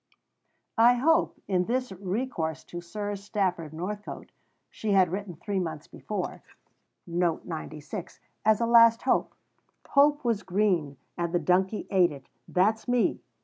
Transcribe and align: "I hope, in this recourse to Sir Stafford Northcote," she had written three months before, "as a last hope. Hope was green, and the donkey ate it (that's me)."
"I 0.79 0.95
hope, 0.95 1.39
in 1.47 1.65
this 1.65 1.91
recourse 1.91 2.63
to 2.63 2.81
Sir 2.81 3.15
Stafford 3.15 3.71
Northcote," 3.71 4.31
she 4.71 4.93
had 4.93 5.11
written 5.11 5.35
three 5.35 5.59
months 5.59 5.85
before, 5.87 6.41
"as 7.07 8.59
a 8.61 8.65
last 8.65 9.03
hope. 9.03 9.35
Hope 9.89 10.25
was 10.25 10.41
green, 10.41 10.97
and 11.19 11.33
the 11.33 11.39
donkey 11.39 11.85
ate 11.91 12.11
it 12.11 12.29
(that's 12.47 12.87
me)." 12.87 13.21